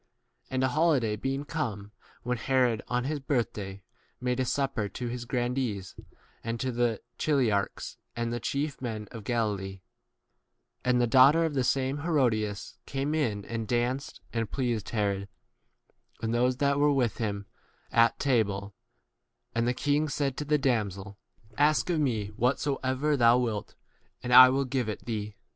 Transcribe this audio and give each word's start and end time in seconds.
And 0.49 0.63
a 0.63 0.69
holiday 0.69 1.13
s 1.13 1.19
being 1.21 1.45
come, 1.45 1.91
when 2.23 2.39
Herod, 2.39 2.81
on 2.87 3.03
his 3.03 3.19
birth 3.19 3.53
day, 3.53 3.83
made 4.19 4.39
a 4.39 4.45
supper 4.45 4.89
to 4.89 5.07
his 5.09 5.25
gran 5.25 5.53
dees, 5.53 5.95
and 6.43 6.59
to 6.59 6.71
the 6.71 7.01
chiliarchs, 7.19 7.97
and 8.15 8.29
22 8.31 8.31
the 8.31 8.39
chief 8.39 8.81
[men] 8.81 9.07
of 9.11 9.23
Galilee; 9.23 9.81
and 10.83 10.99
the 10.99 11.05
daughter 11.05 11.45
of 11.45 11.53
the 11.53 11.63
same 11.63 11.99
Herodias 11.99 12.79
came 12.87 13.13
in, 13.13 13.45
and 13.45 13.67
danced, 13.67 14.21
and 14.33 14.49
pleased 14.49 14.89
Herod 14.89 15.27
and 16.19 16.33
those 16.33 16.57
that 16.57 16.79
were 16.79 16.91
with 16.91 17.17
[him] 17.19 17.45
at 17.91 18.17
table, 18.17 18.73
and 19.53 19.65
1 19.65 19.65
the 19.65 19.73
king 19.79 20.09
said 20.09 20.35
to 20.37 20.45
the 20.45 20.57
damsel, 20.57 21.19
Ask 21.59 21.91
of 21.91 21.99
me 21.99 22.29
whatsoever 22.29 23.15
thou 23.15 23.37
wilt 23.37 23.75
and 24.23 24.33
I 24.33 24.49
will 24.49 24.65
give 24.65 24.89
it 24.89 25.05
thee. 25.05 25.35